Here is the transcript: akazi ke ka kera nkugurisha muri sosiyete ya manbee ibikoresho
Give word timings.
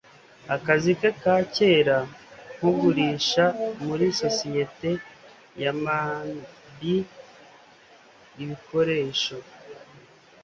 akazi 0.55 0.91
ke 0.99 1.09
ka 1.21 1.35
kera 1.55 1.97
nkugurisha 2.55 3.45
muri 3.85 4.07
sosiyete 4.21 4.91
ya 5.63 5.71
manbee 5.83 7.03
ibikoresho 8.41 9.37